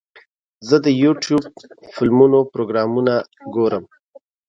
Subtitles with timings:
[0.67, 1.43] زه د یوټیوب
[1.81, 3.13] د فلمونو پروګرامونه
[3.55, 3.83] ګورم.